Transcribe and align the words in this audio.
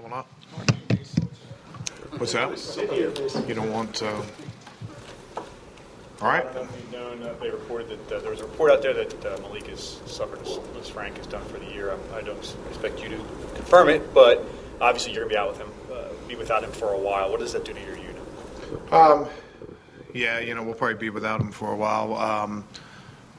Coming 0.00 0.16
up. 0.16 0.28
What's 2.16 2.32
that? 2.32 3.44
You 3.46 3.54
don't 3.54 3.70
want. 3.70 4.02
Uh... 4.02 4.22
All 6.22 6.28
right. 6.28 6.46
I 6.46 6.52
don't 6.52 6.54
know 6.54 6.62
if 6.62 6.76
you've 6.80 6.92
known, 6.92 7.22
uh, 7.22 7.34
they 7.38 7.50
reported 7.50 7.90
that 8.08 8.16
uh, 8.16 8.20
there 8.20 8.30
was 8.30 8.40
a 8.40 8.44
report 8.44 8.70
out 8.70 8.80
there 8.80 8.94
that 8.94 9.26
uh, 9.26 9.38
Malik 9.42 9.66
has 9.66 10.00
suffered 10.06 10.38
a 10.38 10.44
Lisfranc 10.44 11.18
has 11.18 11.26
done 11.26 11.44
for 11.44 11.58
the 11.58 11.66
year. 11.66 11.92
I, 12.14 12.16
I 12.16 12.22
don't 12.22 12.56
expect 12.70 13.02
you 13.02 13.10
to 13.10 13.16
confirm 13.54 13.90
it, 13.90 14.14
but 14.14 14.42
obviously 14.80 15.12
you're 15.12 15.28
going 15.28 15.34
to 15.34 15.34
be 15.34 15.38
out 15.38 15.48
with 15.48 15.58
him, 15.58 15.68
uh, 15.92 16.08
be 16.26 16.34
without 16.34 16.64
him 16.64 16.72
for 16.72 16.94
a 16.94 16.98
while. 16.98 17.30
What 17.30 17.40
does 17.40 17.52
that 17.52 17.66
do 17.66 17.74
to 17.74 17.80
your 17.80 17.96
unit? 17.96 18.92
Um, 18.92 19.28
yeah, 20.14 20.40
you 20.40 20.54
know, 20.54 20.62
we'll 20.62 20.74
probably 20.74 20.96
be 20.96 21.10
without 21.10 21.42
him 21.42 21.52
for 21.52 21.70
a 21.70 21.76
while. 21.76 22.16
Um, 22.16 22.64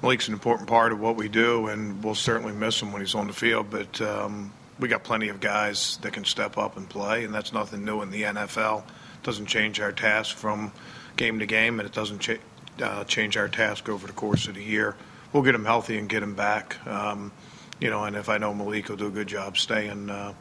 Malik's 0.03 0.27
an 0.27 0.35
important 0.35 0.69
part 0.69 0.91
of 0.91 0.99
what 0.99 1.15
we 1.15 1.27
do, 1.27 1.67
and 1.67 2.03
we'll 2.03 2.13
certainly 2.13 2.53
miss 2.53 2.79
him 2.79 2.91
when 2.91 3.01
he's 3.01 3.15
on 3.15 3.25
the 3.25 3.33
field. 3.33 3.71
But 3.71 3.99
um, 3.99 4.53
we 4.79 4.87
got 4.87 5.03
plenty 5.03 5.29
of 5.29 5.39
guys 5.39 5.97
that 6.01 6.13
can 6.13 6.25
step 6.25 6.57
up 6.57 6.77
and 6.77 6.89
play, 6.89 7.23
and 7.23 7.33
that's 7.33 7.53
nothing 7.53 7.85
new 7.85 8.01
in 8.01 8.11
the 8.11 8.23
NFL. 8.23 8.79
It 8.79 9.23
doesn't 9.23 9.45
change 9.47 9.79
our 9.79 9.91
task 9.91 10.35
from 10.35 10.71
game 11.17 11.39
to 11.39 11.45
game, 11.45 11.79
and 11.79 11.87
it 11.87 11.93
doesn't 11.93 12.19
cha- 12.19 12.33
uh, 12.81 13.03
change 13.03 13.37
our 13.37 13.47
task 13.47 13.89
over 13.89 14.07
the 14.07 14.13
course 14.13 14.47
of 14.47 14.55
the 14.55 14.63
year. 14.63 14.95
We'll 15.33 15.43
get 15.43 15.55
him 15.55 15.65
healthy 15.65 15.97
and 15.97 16.09
get 16.09 16.23
him 16.23 16.35
back. 16.35 16.85
Um, 16.87 17.31
you 17.79 17.89
know, 17.89 18.03
and 18.03 18.15
if 18.15 18.29
I 18.29 18.37
know 18.37 18.53
Malik 18.53 18.89
will 18.89 18.97
do 18.97 19.07
a 19.07 19.11
good 19.11 19.27
job 19.27 19.57
staying 19.57 20.09
uh, 20.09 20.33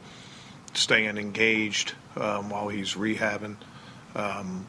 staying 0.73 1.17
engaged 1.17 1.93
um, 2.15 2.49
while 2.49 2.69
he's 2.69 2.93
rehabbing. 2.95 3.55
Um, 4.15 4.67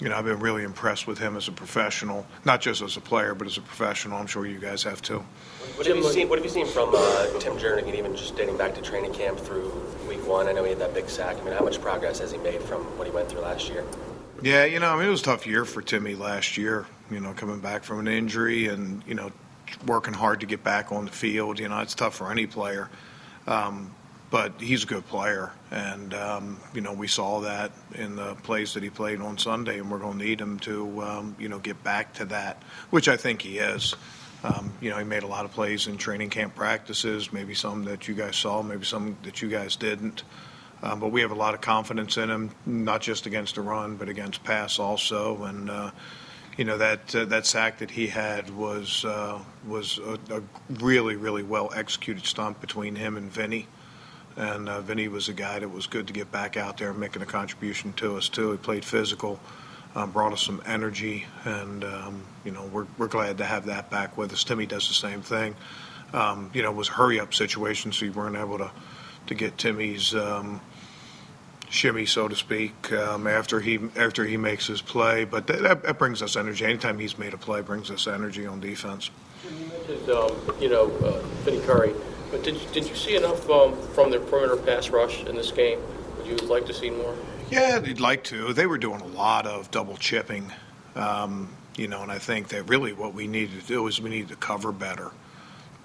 you 0.00 0.08
know, 0.08 0.16
I've 0.16 0.24
been 0.24 0.38
really 0.38 0.62
impressed 0.62 1.06
with 1.06 1.18
him 1.18 1.36
as 1.36 1.48
a 1.48 1.52
professional, 1.52 2.24
not 2.44 2.60
just 2.60 2.82
as 2.82 2.96
a 2.96 3.00
player, 3.00 3.34
but 3.34 3.46
as 3.46 3.56
a 3.56 3.60
professional. 3.60 4.18
I'm 4.18 4.28
sure 4.28 4.46
you 4.46 4.58
guys 4.58 4.84
have 4.84 5.02
too. 5.02 5.24
What 5.74 5.86
have 5.86 5.96
you 5.96 6.04
seen? 6.04 6.28
What 6.28 6.38
have 6.38 6.44
you 6.44 6.50
seen 6.50 6.66
from 6.66 6.90
uh, 6.94 7.26
Tim 7.40 7.54
Jernigan, 7.54 7.94
even 7.94 8.14
just 8.14 8.36
dating 8.36 8.56
back 8.56 8.74
to 8.76 8.82
training 8.82 9.12
camp 9.12 9.38
through 9.38 9.72
week 10.08 10.24
one? 10.26 10.46
I 10.46 10.52
know 10.52 10.62
he 10.62 10.70
had 10.70 10.78
that 10.78 10.94
big 10.94 11.08
sack. 11.08 11.36
I 11.40 11.44
mean, 11.44 11.54
how 11.54 11.64
much 11.64 11.80
progress 11.80 12.20
has 12.20 12.30
he 12.30 12.38
made 12.38 12.62
from 12.62 12.82
what 12.96 13.06
he 13.08 13.12
went 13.12 13.28
through 13.28 13.40
last 13.40 13.68
year? 13.68 13.84
Yeah, 14.40 14.64
you 14.64 14.78
know, 14.78 14.92
I 14.92 14.96
mean, 14.96 15.08
it 15.08 15.10
was 15.10 15.20
a 15.22 15.24
tough 15.24 15.46
year 15.46 15.64
for 15.64 15.82
Timmy 15.82 16.14
last 16.14 16.56
year. 16.56 16.86
You 17.10 17.18
know, 17.18 17.32
coming 17.32 17.58
back 17.58 17.82
from 17.82 17.98
an 17.98 18.08
injury 18.08 18.68
and 18.68 19.02
you 19.06 19.14
know, 19.14 19.32
working 19.84 20.14
hard 20.14 20.40
to 20.40 20.46
get 20.46 20.62
back 20.62 20.92
on 20.92 21.06
the 21.06 21.10
field. 21.10 21.58
You 21.58 21.68
know, 21.68 21.80
it's 21.80 21.94
tough 21.94 22.14
for 22.14 22.30
any 22.30 22.46
player. 22.46 22.88
Um, 23.48 23.94
but 24.30 24.60
he's 24.60 24.84
a 24.84 24.86
good 24.86 25.06
player, 25.06 25.52
and 25.70 26.12
um, 26.14 26.60
you 26.74 26.80
know 26.80 26.92
we 26.92 27.08
saw 27.08 27.40
that 27.40 27.72
in 27.94 28.16
the 28.16 28.34
plays 28.36 28.74
that 28.74 28.82
he 28.82 28.90
played 28.90 29.20
on 29.20 29.38
Sunday, 29.38 29.78
and 29.78 29.90
we're 29.90 29.98
going 29.98 30.18
to 30.18 30.24
need 30.24 30.40
him 30.40 30.58
to 30.60 31.02
um, 31.02 31.36
you 31.38 31.48
know 31.48 31.58
get 31.58 31.82
back 31.82 32.14
to 32.14 32.24
that, 32.26 32.62
which 32.90 33.08
I 33.08 33.16
think 33.16 33.42
he 33.42 33.58
is. 33.58 33.94
Um, 34.44 34.72
you 34.80 34.90
know, 34.90 34.98
he 34.98 35.04
made 35.04 35.24
a 35.24 35.26
lot 35.26 35.44
of 35.44 35.50
plays 35.52 35.88
in 35.88 35.96
training 35.96 36.30
camp 36.30 36.54
practices, 36.54 37.32
maybe 37.32 37.54
some 37.54 37.84
that 37.86 38.06
you 38.06 38.14
guys 38.14 38.36
saw, 38.36 38.62
maybe 38.62 38.84
some 38.84 39.16
that 39.24 39.42
you 39.42 39.48
guys 39.48 39.74
didn't. 39.74 40.22
Um, 40.80 41.00
but 41.00 41.08
we 41.10 41.22
have 41.22 41.32
a 41.32 41.36
lot 41.36 41.54
of 41.54 41.60
confidence 41.60 42.16
in 42.16 42.30
him, 42.30 42.50
not 42.64 43.00
just 43.00 43.26
against 43.26 43.56
the 43.56 43.62
run, 43.62 43.96
but 43.96 44.08
against 44.08 44.44
pass 44.44 44.78
also. 44.78 45.42
And 45.42 45.68
uh, 45.68 45.90
you 46.56 46.64
know 46.64 46.78
that 46.78 47.14
uh, 47.14 47.24
that 47.26 47.46
sack 47.46 47.78
that 47.78 47.90
he 47.90 48.06
had 48.06 48.50
was 48.50 49.04
uh, 49.04 49.40
was 49.66 49.98
a, 49.98 50.18
a 50.36 50.42
really 50.74 51.16
really 51.16 51.42
well 51.42 51.70
executed 51.74 52.24
stunt 52.26 52.60
between 52.60 52.94
him 52.94 53.16
and 53.16 53.30
Vinny. 53.30 53.66
And 54.36 54.68
uh, 54.68 54.80
Vinny 54.80 55.08
was 55.08 55.28
a 55.28 55.32
guy 55.32 55.58
that 55.58 55.68
was 55.68 55.86
good 55.86 56.06
to 56.06 56.12
get 56.12 56.30
back 56.30 56.56
out 56.56 56.78
there 56.78 56.92
making 56.94 57.22
a 57.22 57.26
contribution 57.26 57.92
to 57.94 58.16
us 58.16 58.28
too. 58.28 58.52
He 58.52 58.58
played 58.58 58.84
physical, 58.84 59.40
um, 59.96 60.12
brought 60.12 60.32
us 60.32 60.42
some 60.42 60.62
energy, 60.66 61.26
and 61.44 61.82
um, 61.84 62.22
you 62.44 62.52
know 62.52 62.66
we're 62.66 62.86
we're 62.98 63.08
glad 63.08 63.38
to 63.38 63.44
have 63.44 63.66
that 63.66 63.90
back 63.90 64.16
with 64.16 64.32
us. 64.32 64.44
Timmy 64.44 64.66
does 64.66 64.86
the 64.86 64.94
same 64.94 65.22
thing. 65.22 65.56
Um, 66.12 66.50
you 66.54 66.62
know, 66.62 66.70
it 66.70 66.76
was 66.76 66.88
a 66.88 66.92
hurry 66.92 67.20
up 67.20 67.34
situation, 67.34 67.92
so 67.92 68.04
you 68.04 68.12
weren't 68.12 68.36
able 68.36 68.58
to 68.58 68.70
to 69.26 69.34
get 69.34 69.58
Timmy's 69.58 70.14
um, 70.14 70.60
shimmy, 71.70 72.06
so 72.06 72.28
to 72.28 72.36
speak, 72.36 72.92
um, 72.92 73.26
after 73.26 73.60
he 73.60 73.78
after 73.96 74.24
he 74.24 74.36
makes 74.36 74.66
his 74.66 74.80
play. 74.80 75.24
But 75.24 75.46
that, 75.48 75.82
that 75.82 75.98
brings 75.98 76.22
us 76.22 76.36
energy. 76.36 76.64
Anytime 76.64 76.98
he's 76.98 77.18
made 77.18 77.34
a 77.34 77.38
play, 77.38 77.60
brings 77.60 77.90
us 77.90 78.06
energy 78.06 78.46
on 78.46 78.60
defense. 78.60 79.10
You 79.44 79.66
mentioned, 79.66 80.10
um, 80.10 80.32
you 80.60 80.68
know, 80.68 80.90
uh, 80.98 81.20
Vinny 81.44 81.60
Curry. 81.60 81.94
But 82.30 82.42
did 82.42 82.56
you, 82.56 82.68
did 82.72 82.86
you 82.86 82.94
see 82.94 83.16
enough 83.16 83.48
um, 83.48 83.74
from 83.94 84.10
their 84.10 84.20
perimeter 84.20 84.56
pass 84.56 84.90
rush 84.90 85.24
in 85.24 85.36
this 85.36 85.50
game? 85.50 85.80
Would 86.18 86.26
you 86.26 86.36
like 86.48 86.66
to 86.66 86.74
see 86.74 86.90
more? 86.90 87.16
Yeah, 87.50 87.78
they'd 87.78 88.00
like 88.00 88.24
to. 88.24 88.52
They 88.52 88.66
were 88.66 88.76
doing 88.76 89.00
a 89.00 89.06
lot 89.06 89.46
of 89.46 89.70
double 89.70 89.96
chipping, 89.96 90.52
um, 90.94 91.48
you 91.76 91.88
know, 91.88 92.02
and 92.02 92.12
I 92.12 92.18
think 92.18 92.48
that 92.48 92.64
really 92.68 92.92
what 92.92 93.14
we 93.14 93.26
needed 93.26 93.60
to 93.60 93.66
do 93.66 93.86
is 93.86 94.00
we 94.00 94.10
needed 94.10 94.28
to 94.28 94.36
cover 94.36 94.72
better 94.72 95.10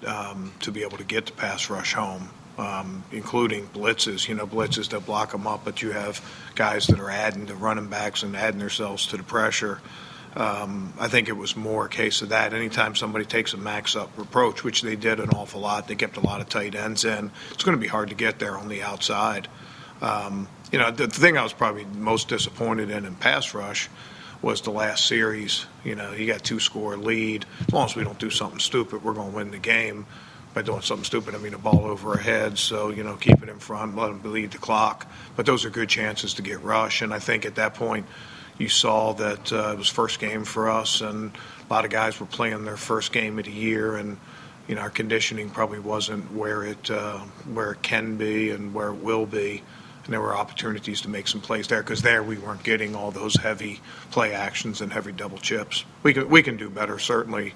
um, 0.06 0.52
to 0.60 0.70
be 0.70 0.82
able 0.82 0.98
to 0.98 1.04
get 1.04 1.26
the 1.26 1.32
pass 1.32 1.70
rush 1.70 1.94
home, 1.94 2.28
um, 2.58 3.02
including 3.12 3.66
blitzes. 3.68 4.28
You 4.28 4.34
know, 4.34 4.46
blitzes 4.46 4.90
that 4.90 5.06
block 5.06 5.32
them 5.32 5.46
up, 5.46 5.64
but 5.64 5.80
you 5.80 5.92
have 5.92 6.20
guys 6.54 6.86
that 6.88 7.00
are 7.00 7.10
adding 7.10 7.46
the 7.46 7.54
running 7.54 7.88
backs 7.88 8.22
and 8.22 8.36
adding 8.36 8.60
themselves 8.60 9.06
to 9.06 9.16
the 9.16 9.22
pressure. 9.22 9.80
Um, 10.36 10.92
I 10.98 11.06
think 11.08 11.28
it 11.28 11.36
was 11.36 11.56
more 11.56 11.86
a 11.86 11.88
case 11.88 12.22
of 12.22 12.30
that. 12.30 12.52
Anytime 12.52 12.96
somebody 12.96 13.24
takes 13.24 13.54
a 13.54 13.56
max 13.56 13.94
up 13.94 14.18
approach, 14.18 14.64
which 14.64 14.82
they 14.82 14.96
did 14.96 15.20
an 15.20 15.30
awful 15.30 15.60
lot, 15.60 15.86
they 15.86 15.94
kept 15.94 16.16
a 16.16 16.20
lot 16.20 16.40
of 16.40 16.48
tight 16.48 16.74
ends 16.74 17.04
in. 17.04 17.30
It's 17.52 17.62
going 17.62 17.76
to 17.76 17.80
be 17.80 17.86
hard 17.86 18.08
to 18.08 18.16
get 18.16 18.40
there 18.40 18.58
on 18.58 18.68
the 18.68 18.82
outside. 18.82 19.46
Um, 20.02 20.48
you 20.72 20.78
know, 20.78 20.90
the 20.90 21.06
thing 21.06 21.38
I 21.38 21.42
was 21.44 21.52
probably 21.52 21.84
most 21.84 22.28
disappointed 22.28 22.90
in 22.90 23.04
in 23.04 23.14
pass 23.14 23.54
rush 23.54 23.88
was 24.42 24.60
the 24.60 24.70
last 24.70 25.06
series. 25.06 25.66
You 25.84 25.94
know, 25.94 26.10
he 26.10 26.26
got 26.26 26.42
two 26.42 26.58
score 26.58 26.96
lead. 26.96 27.46
As 27.60 27.72
long 27.72 27.86
as 27.86 27.94
we 27.94 28.02
don't 28.02 28.18
do 28.18 28.30
something 28.30 28.58
stupid, 28.58 29.04
we're 29.04 29.14
going 29.14 29.30
to 29.30 29.36
win 29.36 29.50
the 29.50 29.58
game. 29.58 30.06
By 30.52 30.62
doing 30.62 30.82
something 30.82 31.04
stupid, 31.04 31.34
I 31.34 31.38
mean 31.38 31.54
a 31.54 31.58
ball 31.58 31.84
over 31.84 32.10
our 32.10 32.16
heads. 32.16 32.60
So 32.60 32.90
you 32.90 33.02
know, 33.02 33.16
keep 33.16 33.42
it 33.42 33.48
in 33.48 33.58
front, 33.58 33.96
let 33.96 34.08
them 34.08 34.32
lead 34.32 34.52
the 34.52 34.58
clock. 34.58 35.10
But 35.34 35.46
those 35.46 35.64
are 35.64 35.70
good 35.70 35.88
chances 35.88 36.34
to 36.34 36.42
get 36.42 36.62
rush. 36.62 37.02
And 37.02 37.12
I 37.12 37.18
think 37.18 37.44
at 37.44 37.56
that 37.56 37.74
point 37.74 38.06
you 38.58 38.68
saw 38.68 39.12
that 39.14 39.52
uh, 39.52 39.72
it 39.72 39.78
was 39.78 39.88
first 39.88 40.20
game 40.20 40.44
for 40.44 40.70
us, 40.70 41.00
and 41.00 41.32
a 41.68 41.72
lot 41.72 41.84
of 41.84 41.90
guys 41.90 42.20
were 42.20 42.26
playing 42.26 42.64
their 42.64 42.76
first 42.76 43.12
game 43.12 43.38
of 43.38 43.46
the 43.46 43.50
year, 43.50 43.96
and 43.96 44.18
you 44.68 44.74
know 44.74 44.82
our 44.82 44.90
conditioning 44.90 45.50
probably 45.50 45.78
wasn't 45.80 46.32
where 46.32 46.64
it 46.64 46.90
uh, 46.90 47.18
where 47.52 47.72
it 47.72 47.82
can 47.82 48.16
be 48.16 48.50
and 48.50 48.74
where 48.74 48.88
it 48.88 49.02
will 49.02 49.26
be, 49.26 49.62
and 50.04 50.12
there 50.12 50.20
were 50.20 50.36
opportunities 50.36 51.00
to 51.02 51.08
make 51.08 51.26
some 51.26 51.40
plays 51.40 51.66
there 51.66 51.82
because 51.82 52.02
there 52.02 52.22
we 52.22 52.38
weren't 52.38 52.62
getting 52.62 52.94
all 52.94 53.10
those 53.10 53.36
heavy 53.36 53.80
play 54.10 54.32
actions 54.32 54.80
and 54.80 54.92
heavy 54.92 55.12
double 55.12 55.38
chips. 55.38 55.84
We 56.02 56.14
can 56.14 56.28
we 56.28 56.42
can 56.42 56.56
do 56.56 56.70
better 56.70 56.98
certainly. 56.98 57.54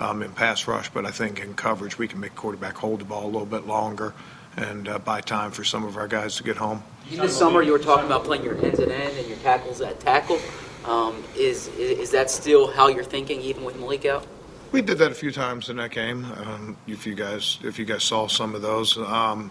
Um, 0.00 0.22
in 0.22 0.30
pass 0.30 0.68
rush, 0.68 0.90
but 0.90 1.04
I 1.04 1.10
think 1.10 1.40
in 1.40 1.54
coverage 1.54 1.98
we 1.98 2.06
can 2.06 2.20
make 2.20 2.36
quarterback 2.36 2.76
hold 2.76 3.00
the 3.00 3.04
ball 3.04 3.24
a 3.24 3.26
little 3.26 3.44
bit 3.44 3.66
longer 3.66 4.14
and 4.56 4.88
uh, 4.88 4.98
buy 4.98 5.20
time 5.20 5.50
for 5.50 5.64
some 5.64 5.84
of 5.84 5.96
our 5.96 6.08
guys 6.08 6.36
to 6.36 6.42
get 6.42 6.56
home. 6.56 6.82
This 7.10 7.36
summer, 7.36 7.62
you 7.62 7.72
were 7.72 7.78
talking 7.78 8.06
about 8.06 8.24
playing 8.24 8.44
your 8.44 8.56
ends 8.64 8.80
at 8.80 8.90
end 8.90 9.16
and 9.16 9.26
your 9.28 9.38
tackles 9.38 9.80
at 9.80 10.00
tackle. 10.00 10.38
Um, 10.84 11.22
is, 11.36 11.68
is 11.76 12.10
that 12.10 12.30
still 12.30 12.70
how 12.70 12.88
you're 12.88 13.04
thinking, 13.04 13.40
even 13.40 13.64
with 13.64 13.78
Malik 13.78 14.04
out? 14.04 14.26
We 14.72 14.82
did 14.82 14.98
that 14.98 15.10
a 15.10 15.14
few 15.14 15.32
times 15.32 15.70
in 15.70 15.76
that 15.76 15.90
game. 15.90 16.24
Um, 16.24 16.76
if 16.86 17.06
you 17.06 17.14
guys, 17.14 17.58
if 17.62 17.78
you 17.78 17.84
guys 17.84 18.04
saw 18.04 18.26
some 18.26 18.54
of 18.54 18.60
those, 18.60 18.98
um, 18.98 19.50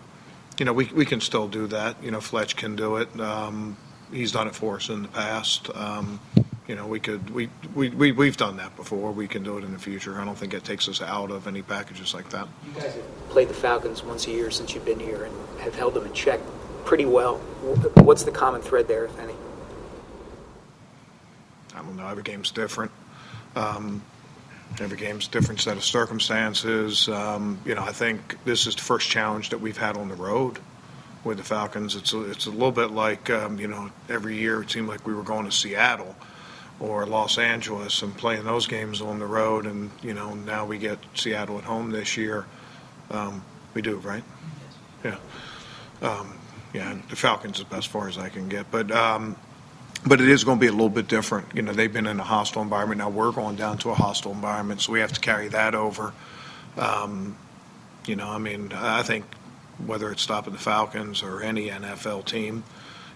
you 0.60 0.66
know, 0.66 0.74
we 0.74 0.86
we 0.94 1.06
can 1.06 1.22
still 1.22 1.48
do 1.48 1.68
that. 1.68 2.02
You 2.04 2.12
know, 2.12 2.22
Fletch 2.22 2.56
can 2.56 2.76
do 2.76 2.98
it. 2.98 3.20
Um, 3.20 3.78
he's 4.12 4.32
done 4.32 4.48
it 4.48 4.56
for 4.56 4.76
us 4.76 4.90
in 4.90 5.04
the 5.04 5.08
past. 5.08 5.70
You 6.68 6.76
know, 6.76 6.86
we 6.86 7.00
could 7.00 7.30
we, 7.30 7.50
we, 7.74 7.90
we 7.90 8.12
we've 8.12 8.36
done 8.36 8.58
that 8.58 8.76
before. 8.76 9.12
We 9.14 9.28
can 9.28 9.42
do 9.42 9.58
it 9.58 9.64
in 9.64 9.72
the 9.72 9.80
future. 9.80 10.20
I 10.20 10.26
don't 10.26 10.38
think 10.38 10.54
it 10.54 10.66
takes 10.66 10.90
us 10.90 11.02
out 11.02 11.32
of 11.32 11.48
any 11.48 11.62
packages 11.62 12.14
like 12.14 12.30
that. 12.32 12.48
You 12.66 12.74
guys 12.74 12.94
have 12.94 13.30
played 13.30 13.48
the 13.48 13.54
Falcons 13.54 14.04
once 14.04 14.28
a 14.28 14.32
year 14.32 14.52
since 14.52 14.74
you've 14.74 14.84
been 14.84 15.00
here 15.00 15.24
and 15.24 15.34
have 15.62 15.76
held 15.76 15.94
them 15.94 16.06
in 16.06 16.14
check 16.14 16.42
pretty 16.84 17.06
well. 17.06 17.38
What's 18.04 18.24
the 18.24 18.32
common 18.32 18.62
thread 18.62 18.88
there, 18.90 19.06
if 19.06 19.18
any? 19.18 19.34
I 21.74 21.80
don't 21.80 21.96
know. 21.96 22.08
Every 22.08 22.24
game's 22.24 22.52
different. 22.52 22.92
Um, 23.56 24.02
every 24.82 24.98
game's 24.98 25.30
different 25.30 25.62
set 25.62 25.78
of 25.78 25.86
circumstances. 25.86 27.08
Um, 27.08 27.60
you 27.66 27.76
know, 27.76 27.84
I 27.84 27.94
think 27.94 28.44
this 28.44 28.68
is 28.68 28.76
the 28.76 28.82
first 28.82 29.10
challenge 29.10 29.50
that 29.52 29.62
we've 29.62 29.78
had 29.78 29.96
on 29.96 30.10
the 30.10 30.16
road 30.16 30.60
with 31.24 31.38
the 31.38 31.44
Falcons. 31.44 31.96
It's 31.96 32.12
a, 32.14 32.30
it's 32.30 32.46
a 32.46 32.52
little 32.52 32.74
bit 32.74 32.92
like 32.92 33.30
um, 33.30 33.58
you 33.58 33.68
know 33.68 33.90
every 34.10 34.38
year 34.38 34.62
it 34.64 34.70
seemed 34.70 34.90
like 34.90 35.08
we 35.08 35.14
were 35.14 35.24
going 35.24 35.46
to 35.46 35.52
Seattle 35.52 36.16
or 36.80 37.06
Los 37.06 37.38
Angeles 37.38 38.02
and 38.02 38.16
playing 38.16 38.44
those 38.44 38.68
games 38.68 39.02
on 39.02 39.20
the 39.20 39.26
road, 39.26 39.66
and 39.66 39.92
you 40.02 40.14
know 40.14 40.34
now 40.34 40.66
we 40.66 40.78
get 40.78 41.00
Seattle 41.16 41.58
at 41.58 41.64
home 41.64 41.92
this 41.92 42.18
year. 42.18 42.46
Um, 43.10 43.44
we 43.74 43.82
do, 43.82 43.98
right? 43.98 44.24
Yeah. 45.04 45.18
Um, 46.02 46.38
yeah, 46.74 46.96
the 47.10 47.16
Falcons 47.16 47.60
is 47.60 47.66
as 47.72 47.86
far 47.86 48.08
as 48.08 48.18
I 48.18 48.30
can 48.30 48.50
get, 48.50 48.70
but 48.72 48.92
um, 48.92 49.36
but 50.06 50.22
it 50.22 50.30
is 50.30 50.44
going 50.44 50.58
to 50.58 50.62
be 50.62 50.68
a 50.68 50.72
little 50.72 50.90
bit 50.90 51.08
different. 51.08 51.48
You 51.56 51.62
know, 51.62 51.74
they've 51.74 51.92
been 51.92 52.08
in 52.08 52.20
a 52.20 52.24
hostile 52.24 52.62
environment. 52.62 53.00
Now 53.00 53.10
we're 53.10 53.32
going 53.32 53.56
down 53.56 53.78
to 53.80 53.90
a 53.90 53.96
hostile 53.96 54.32
environment, 54.32 54.82
so 54.82 54.92
we 54.92 55.00
have 55.00 55.14
to 55.14 55.20
carry 55.20 55.48
that 55.50 55.74
over. 55.74 56.14
Um, 56.78 57.38
you 58.06 58.16
know, 58.16 58.30
I 58.30 58.38
mean, 58.38 58.72
I 58.74 59.04
think 59.04 59.26
whether 59.86 60.12
it's 60.12 60.22
stopping 60.22 60.54
the 60.54 60.60
Falcons 60.60 61.24
or 61.24 61.42
any 61.42 61.70
NFL 61.70 62.26
team, 62.26 62.64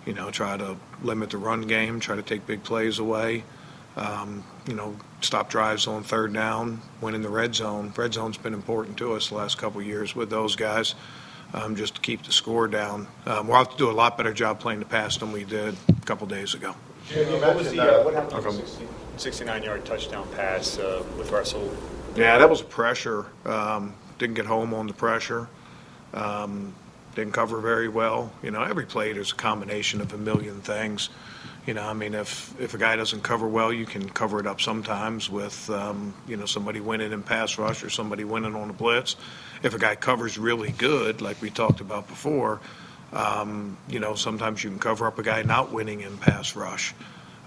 you 0.06 0.14
know, 0.14 0.32
try 0.32 0.58
to 0.58 0.78
limit 1.04 1.30
the 1.30 1.38
run 1.38 1.62
game, 1.62 2.00
try 2.00 2.16
to 2.16 2.22
take 2.24 2.46
big 2.48 2.64
plays 2.64 3.00
away. 3.00 3.44
Um, 3.98 4.44
you 4.68 4.74
know, 4.74 4.96
stop 5.22 5.50
drives 5.50 5.86
on 5.88 6.04
third 6.04 6.34
down, 6.34 6.82
win 7.02 7.14
in 7.14 7.22
the 7.22 7.30
red 7.30 7.54
zone. 7.56 7.94
Red 7.98 8.14
zone's 8.14 8.38
been 8.38 8.54
important 8.54 8.98
to 8.98 9.14
us 9.14 9.30
the 9.30 9.36
last 9.36 9.58
couple 9.58 9.82
of 9.82 9.88
years 9.88 10.16
with 10.16 10.30
those 10.30 10.56
guys. 10.56 10.96
um, 11.54 11.76
just 11.76 11.96
to 11.96 12.02
keep 12.02 12.24
the 12.24 12.32
score 12.32 12.66
down. 12.70 13.08
Um, 13.26 13.48
We'll 13.48 13.58
have 13.58 13.70
to 13.72 13.78
do 13.78 13.90
a 13.90 13.92
lot 13.92 14.16
better 14.18 14.32
job 14.34 14.62
playing 14.62 14.80
the 14.80 14.86
pass 14.86 15.18
than 15.18 15.34
we 15.34 15.44
did 15.44 15.76
a 15.90 16.06
couple 16.06 16.26
days 16.26 16.54
ago. 16.54 16.74
What 17.14 17.56
was 17.58 17.72
the, 17.72 17.82
uh, 17.82 18.04
what 18.06 18.14
happened 18.14 18.46
with 18.46 18.80
the 18.80 18.86
69-yard 19.18 19.84
touchdown 19.84 20.26
pass 20.34 20.78
uh, 20.80 21.04
with 21.18 21.30
Russell? 21.32 21.76
Yeah, 22.16 22.38
that 22.38 22.50
was 22.50 22.62
pressure. 22.62 23.26
Um, 23.44 23.96
didn't 24.18 24.36
get 24.36 24.46
home 24.46 24.74
on 24.74 24.88
the 24.88 24.94
pressure. 24.94 25.50
Um, 26.14 26.74
didn't 27.16 27.34
cover 27.34 27.60
very 27.60 27.88
well. 27.88 28.32
You 28.42 28.52
know, 28.52 28.62
every 28.62 28.86
play 28.86 29.14
there's 29.14 29.32
a 29.32 29.36
combination 29.36 30.02
of 30.02 30.14
a 30.14 30.18
million 30.18 30.62
things. 30.62 31.10
You 31.66 31.76
know, 31.76 31.84
I 31.84 31.94
mean, 31.94 32.16
if 32.16 32.60
if 32.60 32.74
a 32.74 32.78
guy 32.78 32.96
doesn't 32.96 33.22
cover 33.22 33.48
well, 33.48 33.72
you 33.72 33.86
can 33.86 34.10
cover 34.10 34.40
it 34.40 34.48
up 34.48 34.62
sometimes 34.62 35.30
with 35.30 35.70
um, 35.70 36.14
you 36.28 36.38
know 36.38 36.46
somebody 36.46 36.80
winning 36.80 37.12
in 37.12 37.22
pass 37.22 37.58
rush 37.58 37.84
or 37.84 37.90
somebody 37.90 38.24
winning 38.24 38.56
on 38.56 38.70
a 38.70 38.74
blitz. 38.74 39.16
If 39.62 39.76
a 39.76 39.80
guy 39.80 39.96
covers 39.96 40.38
really 40.38 40.72
good, 40.72 41.22
like 41.22 41.40
we 41.42 41.52
talked 41.52 41.82
about 41.82 42.08
before, 42.08 42.60
um, 43.14 43.78
you 43.88 44.00
know, 44.00 44.16
sometimes 44.16 44.64
you 44.64 44.72
can 44.72 44.80
cover 44.80 45.06
up 45.06 45.20
a 45.20 45.24
guy 45.24 45.44
not 45.44 45.72
winning 45.72 46.02
in 46.02 46.18
pass 46.18 46.56
rush. 46.56 46.96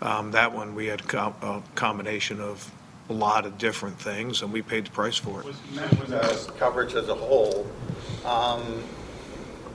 Um, 0.01 0.33
that 0.33 0.55
one 0.55 0.75
we 0.75 0.87
had 0.87 1.01
a, 1.01 1.05
com- 1.05 1.35
a 1.43 1.63
combination 1.75 2.41
of 2.41 2.71
a 3.09 3.13
lot 3.13 3.47
of 3.47 3.59
different 3.59 3.99
things, 3.99 4.43
and 4.43 4.53
we 4.53 4.63
paid 4.63 4.87
the 4.87 4.91
price 4.91 5.17
for 5.17 5.41
it. 5.41 5.47
was 5.47 5.57
met 5.75 5.91
with 5.99 6.13
as 6.13 6.47
coverage 6.59 6.95
as 6.95 7.09
a 7.09 7.15
whole. 7.15 7.67
Um, 8.25 8.83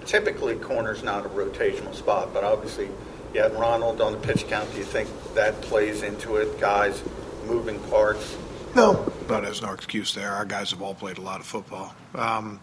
Typically, 0.09 0.55
corner's 0.55 1.03
not 1.03 1.23
a 1.23 1.29
rotational 1.29 1.93
spot, 1.93 2.33
but 2.33 2.43
obviously, 2.43 2.89
you 3.31 3.41
had 3.43 3.53
Ronald 3.53 4.01
on 4.01 4.13
the 4.13 4.17
pitch 4.17 4.47
count. 4.47 4.71
Do 4.71 4.79
you 4.79 4.83
think 4.83 5.07
that 5.35 5.61
plays 5.61 6.01
into 6.01 6.37
it, 6.37 6.59
guys 6.59 7.03
moving 7.45 7.79
parts? 7.91 8.35
No, 8.73 9.13
no, 9.29 9.39
there's 9.39 9.61
no 9.61 9.71
excuse 9.71 10.15
there. 10.15 10.31
Our 10.31 10.45
guys 10.45 10.71
have 10.71 10.81
all 10.81 10.95
played 10.95 11.19
a 11.19 11.21
lot 11.21 11.39
of 11.39 11.45
football. 11.45 11.93
Um, 12.15 12.59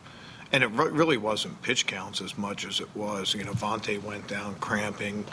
and 0.50 0.64
it 0.64 0.72
re- 0.72 0.90
really 0.90 1.18
wasn't 1.18 1.62
pitch 1.62 1.86
counts 1.86 2.20
as 2.20 2.36
much 2.36 2.66
as 2.66 2.80
it 2.80 2.88
was, 2.96 3.32
you 3.32 3.44
know, 3.44 3.52
Vontae 3.52 4.02
went 4.02 4.26
down 4.26 4.56
cramping. 4.56 5.24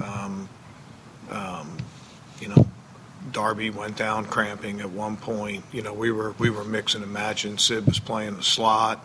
Um, 0.00 0.48
um, 1.28 1.76
you 2.40 2.46
know, 2.50 2.68
Darby 3.32 3.70
went 3.70 3.96
down 3.96 4.26
cramping 4.26 4.80
at 4.80 4.90
one 4.90 5.16
point. 5.16 5.64
You 5.72 5.82
know, 5.82 5.92
we 5.92 6.12
were 6.12 6.36
we 6.38 6.50
were 6.50 6.62
mixing 6.62 7.02
and 7.02 7.12
matching. 7.12 7.58
Sid 7.58 7.84
was 7.84 7.98
playing 7.98 8.36
the 8.36 8.44
slot. 8.44 9.04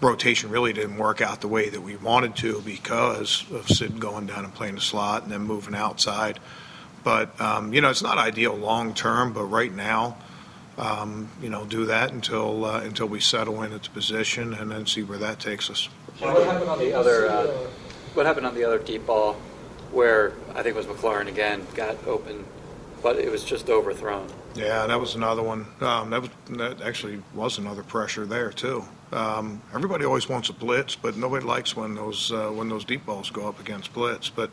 Rotation 0.00 0.50
really 0.50 0.72
didn't 0.72 0.96
work 0.96 1.20
out 1.20 1.40
the 1.40 1.48
way 1.48 1.68
that 1.68 1.80
we 1.80 1.96
wanted 1.96 2.36
to 2.36 2.60
because 2.62 3.44
of 3.52 3.68
Sid 3.68 4.00
going 4.00 4.26
down 4.26 4.44
and 4.44 4.54
playing 4.54 4.74
the 4.74 4.80
slot 4.80 5.22
and 5.22 5.32
then 5.32 5.42
moving 5.42 5.74
outside. 5.74 6.40
But 7.04 7.40
um, 7.40 7.72
you 7.72 7.80
know, 7.80 7.90
it's 7.90 8.02
not 8.02 8.18
ideal 8.18 8.54
long 8.54 8.94
term. 8.94 9.32
But 9.32 9.44
right 9.44 9.72
now, 9.72 10.16
um, 10.78 11.28
you 11.40 11.50
know, 11.50 11.64
do 11.64 11.86
that 11.86 12.12
until 12.12 12.64
uh, 12.64 12.80
until 12.80 13.06
we 13.06 13.20
settle 13.20 13.62
in 13.62 13.72
at 13.72 13.84
the 13.84 13.90
position 13.90 14.54
and 14.54 14.70
then 14.70 14.86
see 14.86 15.02
where 15.02 15.18
that 15.18 15.38
takes 15.38 15.70
us. 15.70 15.88
What 16.18 16.44
happened 16.46 16.70
on 16.70 16.78
the 16.78 16.92
other, 16.92 17.28
uh, 17.28 17.46
what 18.14 18.26
happened 18.26 18.46
on 18.46 18.54
the 18.54 18.64
other 18.64 18.78
deep 18.78 19.06
ball 19.06 19.34
where 19.92 20.32
I 20.50 20.62
think 20.62 20.68
it 20.68 20.76
was 20.76 20.86
McLaurin 20.86 21.28
again 21.28 21.66
got 21.74 22.04
open, 22.06 22.44
but 23.02 23.16
it 23.16 23.30
was 23.30 23.44
just 23.44 23.70
overthrown? 23.70 24.28
Yeah, 24.54 24.86
that 24.86 25.00
was 25.00 25.14
another 25.14 25.42
one. 25.42 25.66
Um, 25.80 26.10
that 26.10 26.22
was 26.22 26.30
that 26.50 26.80
actually 26.82 27.22
was 27.34 27.58
another 27.58 27.82
pressure 27.82 28.26
there 28.26 28.50
too. 28.50 28.84
Um, 29.14 29.62
everybody 29.72 30.04
always 30.04 30.28
wants 30.28 30.48
a 30.48 30.52
blitz, 30.52 30.96
but 30.96 31.16
nobody 31.16 31.46
likes 31.46 31.76
when 31.76 31.94
those 31.94 32.32
uh, 32.32 32.50
when 32.50 32.68
those 32.68 32.84
deep 32.84 33.06
balls 33.06 33.30
go 33.30 33.48
up 33.48 33.60
against 33.60 33.92
blitz. 33.94 34.28
But 34.28 34.50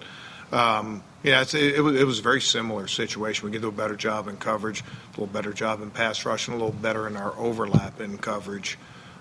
um, 0.51 1.03
yeah, 1.23 1.41
it's, 1.41 1.53
it, 1.53 1.75
it, 1.75 1.81
was, 1.81 1.99
it 1.99 2.05
was 2.05 2.19
a 2.19 2.21
very 2.21 2.41
similar 2.41 2.87
situation. 2.87 3.45
We 3.45 3.51
could 3.51 3.61
do 3.61 3.69
a 3.69 3.71
better 3.71 3.95
job 3.95 4.27
in 4.27 4.37
coverage, 4.37 4.81
a 4.81 5.11
little 5.11 5.27
better 5.27 5.51
job 5.51 5.81
in 5.81 5.89
pass 5.89 6.25
rush, 6.25 6.47
and 6.47 6.55
a 6.55 6.57
little 6.57 6.79
better 6.79 7.07
in 7.07 7.17
our 7.17 7.33
overlap 7.37 7.99
in 7.99 8.17
coverage. 8.17 8.77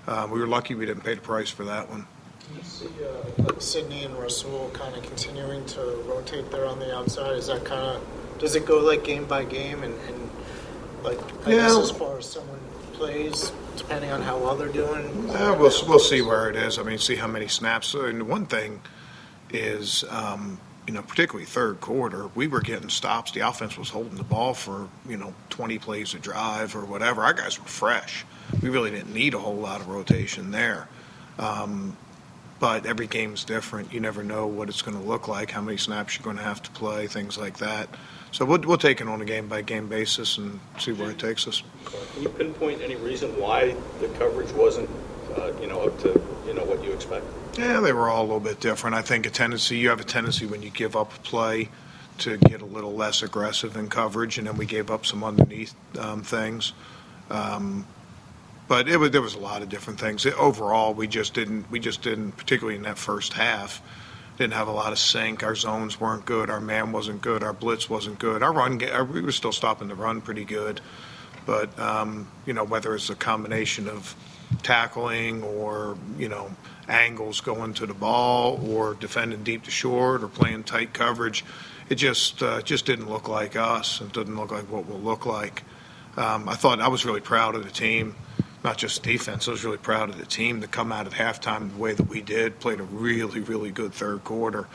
Um, 0.07 0.31
we 0.31 0.41
were 0.41 0.47
lucky 0.47 0.75
we 0.75 0.87
didn't 0.87 1.05
pay 1.05 1.15
the 1.15 1.21
price 1.21 1.51
for 1.51 1.65
that 1.65 1.89
one. 1.89 2.07
Do 2.41 2.57
you 2.57 2.65
see 2.65 2.89
uh, 3.05 3.45
like 3.45 3.63
Sydney 3.63 4.05
and 4.05 4.17
Rasul 4.19 4.71
kind 4.75 4.95
of 4.95 5.03
continuing 5.05 5.65
to 5.67 5.81
rotate 6.07 6.51
there 6.51 6.67
on 6.67 6.79
the 6.79 6.95
outside? 6.95 7.37
Is 7.37 7.47
that 7.47 7.65
kind 7.65 7.81
of 7.81 8.03
does 8.39 8.57
it 8.57 8.67
go 8.67 8.79
like 8.79 9.05
game 9.05 9.25
by 9.25 9.45
game 9.45 9.83
and, 9.83 9.95
and 9.95 10.31
like 11.03 11.19
I 11.47 11.53
guess 11.53 11.77
as 11.77 11.91
far 11.91 12.19
as 12.19 12.27
someone 12.27 12.61
plays, 12.95 13.53
depending 13.81 14.11
on 14.11 14.23
how 14.23 14.39
well 14.39 14.57
they're 14.57 14.69
doing? 14.69 15.29
Yeah, 15.29 15.57
we'll, 15.57 15.73
we'll 15.89 15.99
see 15.99 16.23
where 16.23 16.49
it 16.49 16.57
is. 16.57 16.79
I 16.79 16.83
mean, 16.83 16.99
see 16.99 17.17
how 17.17 17.27
many 17.27 17.49
snaps. 17.49 17.95
And 17.95 18.29
one 18.29 18.47
thing 18.47 18.81
is, 19.51 20.05
um, 20.11 20.61
you 20.87 20.95
know, 20.95 21.03
particularly 21.03 21.47
third 21.47 21.81
quarter, 21.81 22.29
we 22.35 22.47
were 22.47 22.61
getting 22.61 22.89
stops. 22.89 23.33
The 23.33 23.41
offense 23.41 23.77
was 23.77 23.91
holding 23.91 24.17
the 24.17 24.25
ball 24.25 24.55
for, 24.55 24.89
you 25.09 25.17
know, 25.17 25.35
20 25.51 25.79
plays 25.79 26.15
a 26.15 26.19
drive 26.19 26.75
or 26.75 26.85
whatever. 26.85 27.23
Our 27.23 27.33
guys 27.33 27.59
were 27.59 27.67
fresh. 27.67 28.25
We 28.63 28.69
really 28.69 28.91
didn't 28.91 29.15
need 29.15 29.35
a 29.35 29.39
whole 29.39 29.57
lot 29.57 29.81
of 29.81 29.89
rotation 29.89 30.51
there. 30.51 30.89
Um, 31.39 31.97
but 32.59 32.85
every 32.85 33.07
game's 33.07 33.45
different. 33.45 33.93
You 33.93 34.01
never 34.01 34.23
know 34.23 34.47
what 34.47 34.69
it's 34.69 34.83
going 34.83 34.97
to 34.97 35.03
look 35.03 35.29
like, 35.29 35.51
how 35.51 35.63
many 35.63 35.79
snaps 35.79 36.17
you're 36.17 36.25
going 36.25 36.37
to 36.37 36.43
have 36.43 36.63
to 36.63 36.71
play, 36.73 37.07
things 37.07 37.39
like 37.39 37.59
that. 37.59 37.89
So 38.33 38.45
we'll, 38.45 38.61
we'll 38.61 38.79
take 38.79 39.01
it 39.01 39.09
on 39.09 39.21
a 39.21 39.25
game 39.25 39.49
by 39.49 39.63
game 39.63 39.89
basis 39.89 40.39
and 40.39 40.61
see 40.79 40.93
where 40.93 41.11
it 41.11 41.19
takes 41.19 41.49
us. 41.49 41.63
Can 42.15 42.23
you 42.23 42.29
pinpoint 42.29 42.81
any 42.81 42.97
reason 42.97 43.31
why 43.41 43.75
the 44.01 44.09
coverage 44.19 44.53
wasn't, 44.53 44.89
uh, 45.37 45.53
you 45.61 45.67
know, 45.67 45.83
up 45.83 45.99
to, 46.01 46.09
you 46.47 46.55
know, 46.55 46.65
what 46.65 46.83
you 46.85 46.93
expect? 46.93 47.25
Yeah, 47.59 47.81
they 47.81 47.93
were 47.93 48.09
all 48.09 48.23
a 48.23 48.27
little 48.27 48.41
bit 48.41 48.61
different. 48.61 48.95
I 48.95 49.03
think 49.03 49.27
a 49.27 49.31
tendency, 49.31 49.77
you 49.77 49.89
have 49.89 50.01
a 50.01 50.05
tendency 50.05 50.47
when 50.47 50.63
you 50.63 50.71
give 50.71 50.95
up 50.95 51.15
a 51.15 51.19
play 51.21 51.69
to 52.19 52.37
get 52.37 52.61
a 52.61 52.67
little 52.67 52.93
less 52.93 53.23
aggressive 53.23 53.77
in 53.77 53.89
coverage, 53.89 54.39
and 54.39 54.47
then 54.47 54.57
we 54.57 54.67
gave 54.67 54.91
up 54.91 55.07
some 55.07 55.25
underneath 55.25 55.75
um, 55.99 56.23
things. 56.23 56.73
Um, 57.31 57.87
but 58.69 58.89
it 58.89 58.99
was, 58.99 59.11
there 59.11 59.23
was 59.23 59.35
a 59.35 59.39
lot 59.39 59.63
of 59.63 59.69
different 59.69 59.99
things. 59.99 60.25
Overall, 60.27 60.95
we 60.95 61.09
just 61.09 61.35
didn't, 61.35 61.69
we 61.71 61.81
just 61.81 62.03
didn't, 62.03 62.33
particularly 62.33 62.77
in 62.77 62.83
that 62.83 62.99
first 62.99 63.33
half, 63.33 63.83
didn't 64.41 64.55
have 64.55 64.69
a 64.69 64.73
lot 64.73 64.91
of 64.91 64.99
sync. 64.99 65.43
Our 65.43 65.55
zones 65.55 66.01
weren't 66.01 66.25
good. 66.25 66.49
Our 66.49 66.63
man 66.63 66.93
wasn't 66.93 67.21
good. 67.21 67.43
Our 67.43 67.53
blitz 67.53 67.91
wasn't 67.91 68.19
good. 68.19 68.43
Our 68.43 68.51
run, 68.51 68.79
we 69.13 69.21
were 69.21 69.33
still 69.33 69.53
stopping 69.53 69.89
the 69.89 69.95
run 69.95 70.23
pretty 70.23 70.47
good. 70.47 70.81
But, 71.45 71.79
um, 71.79 72.27
you 72.47 72.55
know, 72.55 72.65
whether 72.65 72.95
it's 72.95 73.11
a 73.11 73.15
combination 73.15 73.87
of 73.87 74.17
tackling 74.63 75.43
or, 75.43 75.99
you 76.17 76.31
know, 76.31 76.51
angles 76.89 77.43
going 77.43 77.75
to 77.75 77.87
the 77.87 77.93
ball 77.93 78.59
or 78.67 78.95
defending 78.95 79.43
deep 79.43 79.65
to 79.65 79.71
short 79.71 80.25
or 80.25 80.29
playing 80.29 80.65
tight 80.65 80.95
coverage, 80.95 81.45
it 81.91 81.97
just, 81.97 82.43
uh, 82.43 82.63
just 82.63 82.87
didn't 82.87 83.11
look 83.11 83.29
like 83.29 83.57
us. 83.57 84.01
It 84.01 84.15
didn't 84.15 84.37
look 84.37 84.53
like 84.53 84.71
what 84.71 84.87
we'll 84.87 85.01
look 85.01 85.27
like. 85.27 85.65
Um, 86.17 86.49
I 86.49 86.55
thought 86.55 86.81
I 86.81 86.89
was 86.89 87.05
really 87.05 87.21
proud 87.21 87.57
of 87.57 87.65
the 87.65 87.71
team, 87.71 88.17
not 88.63 88.77
just 88.79 89.03
defense. 89.03 89.49
I 89.49 89.53
was 89.53 89.65
really 89.65 89.79
proud 89.79 90.11
of 90.11 90.19
the 90.19 90.27
team 90.27 90.61
to 90.61 90.67
come 90.67 90.93
out 90.93 91.07
at 91.07 91.13
halftime 91.13 91.71
the 91.71 91.79
way 91.79 91.95
that 91.95 92.09
we 92.09 92.21
did. 92.21 92.61
Played 92.61 92.81
a 92.81 92.85
really, 92.85 93.41
really 93.41 93.71
good 93.71 93.93
third 93.93 94.25
quarter, 94.25 94.67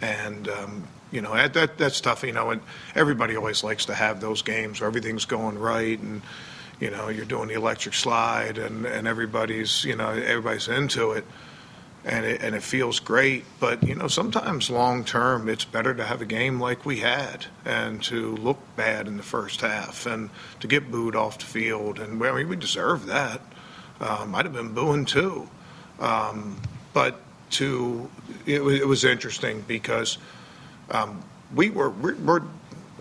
and 0.00 0.48
um, 0.48 0.88
you 1.10 1.22
know 1.22 1.34
that, 1.34 1.54
that 1.54 1.78
that's 1.78 2.00
tough. 2.00 2.22
You 2.22 2.32
know, 2.32 2.50
and 2.50 2.60
everybody 2.94 3.36
always 3.36 3.64
likes 3.64 3.86
to 3.86 3.94
have 3.94 4.20
those 4.20 4.42
games 4.42 4.80
where 4.80 4.88
everything's 4.88 5.24
going 5.24 5.58
right, 5.58 5.98
and 5.98 6.22
you 6.80 6.90
know 6.90 7.08
you're 7.08 7.24
doing 7.24 7.48
the 7.48 7.54
electric 7.54 7.94
slide, 7.94 8.58
and 8.58 8.84
and 8.84 9.08
everybody's 9.08 9.84
you 9.84 9.96
know 9.96 10.10
everybody's 10.10 10.68
into 10.68 11.12
it 11.12 11.24
and 12.04 12.24
it, 12.26 12.42
and 12.42 12.54
it 12.54 12.62
feels 12.62 12.98
great. 13.00 13.44
But 13.60 13.82
you 13.86 13.94
know, 13.94 14.08
sometimes 14.08 14.70
long 14.70 15.04
term, 15.04 15.48
it's 15.48 15.64
better 15.64 15.94
to 15.94 16.04
have 16.04 16.20
a 16.20 16.26
game 16.26 16.60
like 16.60 16.84
we 16.84 16.98
had 17.00 17.46
and 17.64 18.02
to 18.04 18.36
look 18.36 18.58
bad 18.76 19.06
in 19.06 19.16
the 19.16 19.22
first 19.22 19.60
half 19.60 20.06
and 20.06 20.30
to 20.60 20.66
get 20.66 20.90
booed 20.90 21.14
off 21.16 21.38
the 21.38 21.44
field. 21.44 21.98
And 21.98 22.18
well, 22.20 22.34
I 22.34 22.38
mean, 22.38 22.48
we 22.48 22.56
deserve 22.56 23.06
that. 23.06 23.40
Um, 24.00 24.34
I'd 24.34 24.44
have 24.46 24.54
been 24.54 24.74
booing 24.74 25.04
too, 25.04 25.48
um, 26.00 26.56
but 26.92 27.20
to 27.50 28.10
it, 28.46 28.62
was- 28.64 28.80
it 28.80 28.86
was 28.88 29.04
interesting 29.04 29.62
because 29.68 30.18
um, 30.90 31.22
we 31.54 31.70
were 31.70 31.90
we're, 31.90 32.16
we're, 32.16 32.42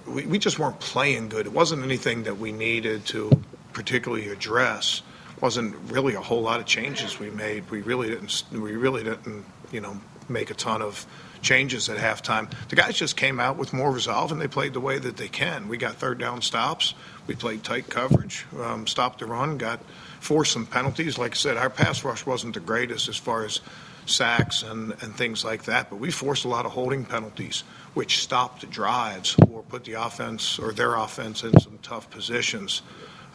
we 0.07 0.25
we 0.27 0.37
just 0.39 0.59
weren't 0.59 0.79
playing 0.79 1.29
good. 1.29 1.47
It 1.47 1.53
wasn't 1.53 1.83
anything 1.83 2.23
that 2.23 2.37
we 2.37 2.51
needed 2.51 3.05
to 3.07 3.31
particularly 3.73 4.27
address 4.29 5.01
wasn't 5.41 5.75
really 5.91 6.13
a 6.13 6.21
whole 6.21 6.41
lot 6.41 6.59
of 6.59 6.65
changes 6.65 7.19
we 7.19 7.29
made. 7.29 7.69
We 7.69 7.81
really 7.81 8.09
didn't. 8.09 8.43
We 8.51 8.75
really 8.75 9.03
didn't. 9.03 9.45
You 9.71 9.81
know, 9.81 9.97
make 10.31 10.49
a 10.49 10.53
ton 10.53 10.81
of 10.81 11.05
changes 11.41 11.89
at 11.89 11.97
halftime. 11.97 12.51
The 12.69 12.75
guys 12.75 12.95
just 12.95 13.17
came 13.17 13.39
out 13.39 13.57
with 13.57 13.73
more 13.73 13.91
resolve 13.91 14.31
and 14.31 14.39
they 14.39 14.47
played 14.47 14.73
the 14.73 14.79
way 14.79 14.99
that 14.99 15.17
they 15.17 15.27
can. 15.27 15.67
We 15.67 15.77
got 15.77 15.95
third 15.95 16.19
down 16.19 16.41
stops. 16.41 16.93
We 17.27 17.35
played 17.35 17.63
tight 17.63 17.89
coverage, 17.89 18.45
um, 18.59 18.87
stopped 18.87 19.19
the 19.19 19.25
run, 19.25 19.57
got 19.57 19.79
forced 20.19 20.51
some 20.51 20.65
penalties. 20.65 21.17
Like 21.17 21.31
I 21.31 21.35
said, 21.35 21.57
our 21.57 21.69
pass 21.69 22.03
rush 22.03 22.25
wasn't 22.25 22.53
the 22.53 22.59
greatest 22.59 23.09
as 23.09 23.17
far 23.17 23.43
as 23.43 23.61
sacks 24.05 24.63
and, 24.63 24.91
and 25.01 25.15
things 25.15 25.45
like 25.45 25.63
that, 25.63 25.89
but 25.89 25.97
we 25.97 26.11
forced 26.11 26.45
a 26.45 26.47
lot 26.47 26.65
of 26.65 26.71
holding 26.71 27.05
penalties, 27.05 27.63
which 27.93 28.21
stopped 28.21 28.67
drives 28.69 29.35
or 29.49 29.61
put 29.63 29.83
the 29.83 29.93
offense 29.93 30.57
or 30.59 30.71
their 30.73 30.95
offense 30.95 31.43
in 31.43 31.57
some 31.59 31.77
tough 31.81 32.09
positions. 32.09 32.81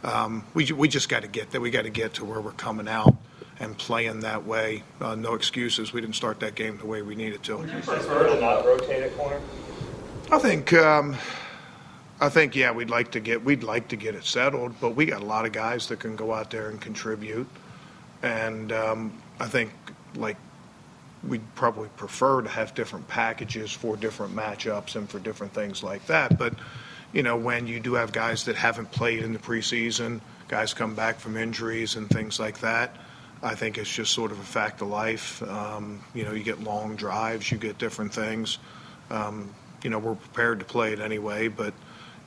Um, 0.03 0.45
we, 0.53 0.71
we 0.71 0.87
just 0.87 1.09
got 1.09 1.23
to 1.23 1.27
get 1.27 1.51
there. 1.51 1.59
We 1.59 1.71
got 1.71 1.83
to 1.83 1.89
get 1.89 2.13
to 2.15 2.25
where 2.25 2.39
we're 2.39 2.51
coming 2.51 2.87
out 2.87 3.15
and 3.59 3.77
playing 3.77 4.19
that 4.19 4.45
way. 4.45 4.83
Uh, 5.01 5.15
no 5.15 5.33
excuses. 5.33 5.91
We 5.91 6.01
didn't 6.01 6.15
start 6.15 6.39
that 6.41 6.55
game 6.55 6.77
the 6.77 6.85
way 6.85 7.01
we 7.01 7.15
needed 7.15 7.41
to. 7.43 7.57
Prefer 7.57 8.27
to 8.27 8.39
not 8.39 8.65
rotate 8.65 9.03
at 9.03 9.17
corner? 9.17 9.41
I 10.31 10.37
think, 10.39 10.73
um, 10.73 11.15
I 12.19 12.29
think, 12.29 12.55
yeah, 12.55 12.71
we'd 12.71 12.89
like 12.89 13.11
to 13.11 13.19
get, 13.19 13.43
we'd 13.43 13.63
like 13.63 13.87
to 13.87 13.95
get 13.95 14.13
it 14.13 14.25
settled, 14.25 14.75
but 14.79 14.95
we 14.95 15.05
got 15.05 15.21
a 15.21 15.25
lot 15.25 15.45
of 15.45 15.51
guys 15.51 15.87
that 15.87 15.99
can 15.99 16.15
go 16.15 16.33
out 16.33 16.51
there 16.51 16.69
and 16.69 16.79
contribute. 16.79 17.47
And 18.21 18.71
um, 18.71 19.13
I 19.39 19.47
think, 19.47 19.71
like 20.15 20.37
we'd 21.27 21.43
probably 21.55 21.89
prefer 21.97 22.41
to 22.43 22.49
have 22.49 22.75
different 22.75 23.07
packages 23.07 23.71
for 23.71 23.97
different 23.97 24.35
matchups 24.35 24.95
and 24.95 25.09
for 25.09 25.19
different 25.19 25.53
things 25.53 25.81
like 25.81 26.05
that. 26.05 26.37
But, 26.37 26.53
you 27.13 27.23
know, 27.23 27.35
when 27.37 27.67
you 27.67 27.79
do 27.79 27.93
have 27.95 28.11
guys 28.11 28.45
that 28.45 28.55
haven't 28.55 28.91
played 28.91 29.23
in 29.23 29.33
the 29.33 29.39
preseason, 29.39 30.21
guys 30.47 30.73
come 30.73 30.95
back 30.95 31.19
from 31.19 31.37
injuries 31.37 31.95
and 31.95 32.09
things 32.09 32.39
like 32.39 32.59
that, 32.59 32.95
I 33.43 33.53
think 33.55 33.77
it's 33.77 33.93
just 33.93 34.13
sort 34.13 34.31
of 34.31 34.39
a 34.39 34.43
fact 34.43 34.81
of 34.81 34.87
life. 34.87 35.41
Um, 35.43 36.01
you 36.13 36.23
know, 36.23 36.31
you 36.33 36.43
get 36.43 36.61
long 36.63 36.95
drives, 36.95 37.51
you 37.51 37.57
get 37.57 37.77
different 37.77 38.13
things. 38.13 38.57
Um, 39.09 39.53
you 39.83 39.89
know, 39.89 39.99
we're 39.99 40.15
prepared 40.15 40.59
to 40.59 40.65
play 40.65 40.91
it 40.93 40.99
anyway, 40.99 41.47
but, 41.47 41.73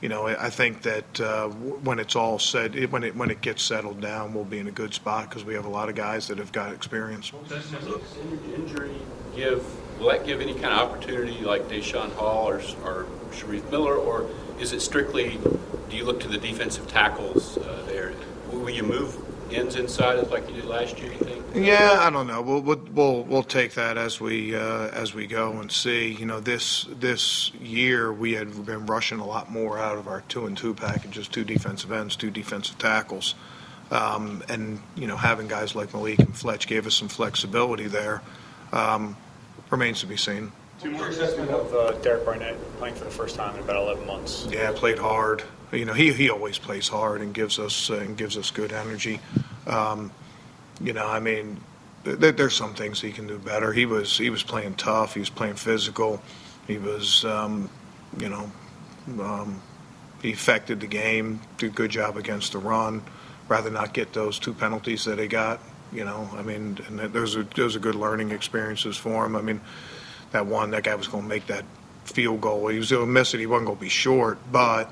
you 0.01 0.07
know, 0.09 0.25
I 0.27 0.49
think 0.49 0.81
that 0.83 1.19
uh, 1.19 1.49
when 1.49 1.99
it's 1.99 2.15
all 2.15 2.39
said, 2.39 2.75
it- 2.75 2.91
when 2.91 3.03
it, 3.03 3.15
when 3.15 3.29
it 3.29 3.41
gets 3.41 3.61
settled 3.61 4.01
down, 4.01 4.33
we'll 4.33 4.45
be 4.45 4.57
in 4.59 4.67
a 4.67 4.71
good 4.71 4.93
spot 4.93 5.29
because 5.29 5.43
we 5.43 5.53
have 5.53 5.65
a 5.65 5.69
lot 5.69 5.89
of 5.89 5.95
guys 5.95 6.27
that 6.29 6.37
have 6.37 6.51
got 6.51 6.73
experience. 6.73 7.31
Does 7.49 7.71
injury 8.55 8.95
give, 9.35 9.63
will 10.01 10.09
that 10.09 10.25
give 10.25 10.41
any 10.41 10.53
kind 10.53 10.73
of 10.73 10.89
opportunity 10.89 11.41
like 11.41 11.67
Daeshon 11.69 12.11
Hall 12.13 12.49
or 12.49 12.61
or 12.83 13.05
Shareef 13.31 13.69
Miller, 13.69 13.95
or 13.95 14.29
is 14.59 14.73
it 14.73 14.81
strictly, 14.81 15.39
do 15.89 15.95
you 15.95 16.03
look 16.03 16.19
to 16.21 16.27
the 16.27 16.37
defensive 16.37 16.87
tackles 16.87 17.57
uh, 17.57 17.83
there? 17.87 18.13
Will 18.51 18.69
you 18.69 18.83
move 18.83 19.17
ends 19.53 19.75
inside 19.75 20.15
like 20.29 20.47
you 20.49 20.55
did 20.55 20.65
last 20.65 20.97
year, 20.99 21.11
you 21.11 21.17
think? 21.19 21.45
Yeah, 21.53 21.97
I 21.99 22.09
don't 22.09 22.27
know. 22.27 22.41
We'll 22.41 22.61
we'll 22.61 23.23
we'll, 23.23 23.43
take 23.43 23.73
that 23.73 23.97
as 23.97 24.19
we 24.19 24.55
uh, 24.55 24.87
as 24.89 25.13
we 25.13 25.27
go 25.27 25.59
and 25.59 25.71
see. 25.71 26.13
You 26.13 26.25
know, 26.25 26.39
this 26.39 26.87
this 26.89 27.51
year 27.55 28.11
we 28.11 28.33
had 28.33 28.65
been 28.65 28.85
rushing 28.85 29.19
a 29.19 29.25
lot 29.25 29.51
more 29.51 29.77
out 29.77 29.97
of 29.97 30.07
our 30.07 30.21
two 30.29 30.45
and 30.45 30.57
two 30.57 30.73
packages, 30.73 31.27
two 31.27 31.43
defensive 31.43 31.91
ends, 31.91 32.15
two 32.15 32.31
defensive 32.31 32.77
tackles, 32.77 33.35
um, 33.91 34.41
and 34.47 34.81
you 34.95 35.07
know 35.07 35.17
having 35.17 35.47
guys 35.47 35.75
like 35.75 35.93
Malik 35.93 36.19
and 36.19 36.35
Fletch 36.35 36.67
gave 36.67 36.87
us 36.87 36.95
some 36.95 37.09
flexibility 37.09 37.87
there. 37.87 38.21
Um, 38.71 39.17
remains 39.71 40.01
to 40.01 40.05
be 40.05 40.17
seen. 40.17 40.51
Two 40.79 40.91
more 40.91 41.07
assessment 41.07 41.49
of 41.49 41.73
uh, 41.73 41.91
Derek 42.01 42.25
Barnett 42.25 42.55
playing 42.77 42.95
for 42.95 43.05
the 43.05 43.11
first 43.11 43.35
time 43.35 43.55
in 43.55 43.63
about 43.63 43.77
11 43.77 44.05
months. 44.05 44.47
Yeah, 44.49 44.71
played 44.73 44.99
hard. 44.99 45.43
You 45.71 45.85
know, 45.85 45.93
he, 45.93 46.11
he 46.11 46.29
always 46.29 46.57
plays 46.57 46.87
hard 46.87 47.21
and 47.21 47.33
gives 47.33 47.57
us 47.57 47.89
uh, 47.89 47.95
and 47.95 48.17
gives 48.17 48.37
us 48.37 48.51
good 48.51 48.73
energy. 48.73 49.19
Um, 49.67 50.11
you 50.81 50.93
know, 50.93 51.07
I 51.07 51.19
mean, 51.19 51.61
th- 52.03 52.35
there's 52.35 52.55
some 52.55 52.73
things 52.73 52.99
he 52.99 53.11
can 53.11 53.27
do 53.27 53.37
better. 53.37 53.71
He 53.71 53.85
was 53.85 54.17
he 54.17 54.29
was 54.29 54.43
playing 54.43 54.75
tough. 54.75 55.13
He 55.13 55.19
was 55.19 55.29
playing 55.29 55.55
physical. 55.55 56.21
He 56.67 56.77
was, 56.77 57.23
um, 57.25 57.69
you 58.17 58.29
know, 58.29 58.51
um, 59.23 59.61
he 60.21 60.33
affected 60.33 60.79
the 60.79 60.87
game. 60.87 61.39
Did 61.57 61.71
a 61.71 61.75
good 61.75 61.91
job 61.91 62.17
against 62.17 62.51
the 62.51 62.57
run. 62.57 63.01
Rather 63.47 63.69
not 63.69 63.93
get 63.93 64.13
those 64.13 64.39
two 64.39 64.53
penalties 64.53 65.05
that 65.05 65.19
he 65.19 65.27
got. 65.27 65.59
You 65.91 66.05
know, 66.05 66.29
I 66.33 66.41
mean, 66.41 66.79
and 66.87 66.99
th- 66.99 67.11
those 67.11 67.35
are 67.35 67.43
those 67.43 67.75
are 67.75 67.79
good 67.79 67.95
learning 67.95 68.31
experiences 68.31 68.97
for 68.97 69.25
him. 69.25 69.35
I 69.35 69.41
mean, 69.41 69.61
that 70.31 70.45
one 70.45 70.71
that 70.71 70.83
guy 70.83 70.95
was 70.95 71.07
going 71.07 71.23
to 71.23 71.29
make 71.29 71.47
that 71.47 71.65
field 72.05 72.41
goal. 72.41 72.67
He 72.67 72.77
was 72.77 72.91
going 72.91 73.05
to 73.05 73.11
miss 73.11 73.33
it. 73.33 73.39
He 73.39 73.45
wasn't 73.45 73.67
going 73.67 73.77
to 73.77 73.81
be 73.81 73.89
short, 73.89 74.39
but 74.51 74.91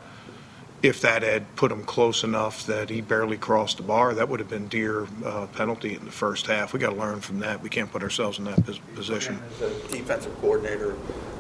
if 0.82 1.02
that 1.02 1.24
had 1.24 1.56
put 1.56 1.72
him 1.72 1.84
close 1.84 2.24
enough 2.24 2.66
that 2.68 2.90
he 2.90 3.02
barely 3.02 3.38
crossed 3.38 3.78
the 3.78 3.84
bar, 3.84 4.14
that 4.14 4.30
would 4.30 4.40
have 4.40 4.50
been 4.50 4.68
dear 4.68 5.08
uh, 5.26 5.48
penalty 5.48 5.96
in 5.96 6.06
the 6.06 6.12
first 6.12 6.48
half. 6.48 6.74
We 6.74 6.80
got 6.80 6.92
to 6.92 6.96
learn 6.96 7.20
from 7.20 7.40
that. 7.40 7.62
We 7.62 7.70
can't 7.70 7.92
put 7.92 8.02
ourselves 8.02 8.40
in 8.40 8.46
that 8.46 8.64
position. 8.96 9.40
As 9.56 9.62
a 9.62 9.88
defensive 9.90 10.36
coordinator, 10.40 10.94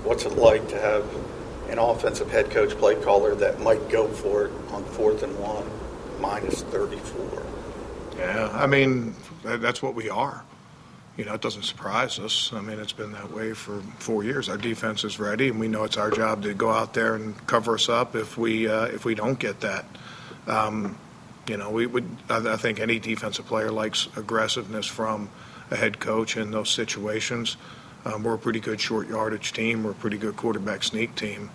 what's 0.04 0.26
it 0.26 0.34
like 0.34 0.68
to 0.70 0.80
have 0.80 1.06
an 1.70 1.78
offensive 1.80 2.30
head 2.30 2.50
coach, 2.50 2.72
play 2.72 2.96
caller 2.96 3.36
that 3.36 3.60
might 3.62 3.90
go 3.90 4.08
for 4.08 4.48
it 4.48 4.52
on 4.72 4.84
fourth 4.84 5.24
and 5.24 5.38
one, 5.40 5.66
minus 6.20 6.62
34? 6.64 7.44
Yeah, 8.20 8.50
I 8.54 8.68
mean 8.68 9.16
that's 9.44 9.82
what 9.82 9.96
we 9.96 10.10
are. 10.10 10.44
You 11.18 11.26
know, 11.26 11.34
it 11.34 11.42
doesn't 11.42 11.64
surprise 11.64 12.18
us. 12.18 12.52
I 12.54 12.62
mean, 12.62 12.80
it's 12.80 12.94
been 12.94 13.12
that 13.12 13.32
way 13.34 13.54
for 13.54 13.82
four 13.98 14.24
years. 14.24 14.48
Our 14.48 14.58
defense 14.58 15.04
is 15.04 15.20
ready, 15.20 15.50
and 15.50 15.60
we 15.60 15.68
know 15.68 15.84
it's 15.84 15.98
our 15.98 16.12
job 16.12 16.44
to 16.44 16.54
go 16.54 16.70
out 16.70 16.94
there 16.94 17.16
and 17.16 17.36
cover 17.46 17.74
us 17.74 17.90
up 17.90 18.16
if 18.16 18.38
we 18.38 18.70
uh, 18.70 18.86
if 18.86 19.04
we 19.04 19.16
don't 19.16 19.38
get 19.38 19.60
that. 19.62 19.86
Um, 20.48 20.98
you 21.48 21.58
know, 21.58 21.72
we 21.72 21.88
would. 21.88 22.08
I, 22.30 22.54
I 22.54 22.58
think 22.58 22.80
any 22.80 23.00
defensive 23.00 23.46
player 23.48 23.72
likes 23.72 24.08
aggressiveness 24.16 24.86
from 24.86 25.30
a 25.72 25.76
head 25.76 26.00
coach 26.00 26.38
in 26.38 26.52
those 26.52 26.70
situations. 26.70 27.58
Um, 28.06 28.24
we're 28.24 28.36
a 28.36 28.40
pretty 28.40 28.62
good 28.62 28.80
short 28.80 29.10
yardage 29.10 29.52
team. 29.52 29.84
We're 29.84 29.92
a 29.92 29.96
pretty 29.96 30.18
good 30.18 30.38
quarterback 30.38 30.84
sneak 30.84 31.16
team. 31.16 31.50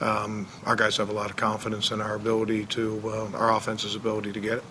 Um, 0.00 0.48
our 0.64 0.74
guys 0.74 0.96
have 0.96 1.10
a 1.10 1.12
lot 1.12 1.30
of 1.30 1.36
confidence 1.36 1.90
in 1.90 2.00
our 2.00 2.14
ability 2.14 2.66
to 2.66 3.00
uh, 3.04 3.36
our 3.36 3.54
offense's 3.54 3.94
ability 3.94 4.32
to 4.32 4.40
get 4.40 4.58
it. 4.58 4.64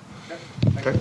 Okay. 0.77 0.99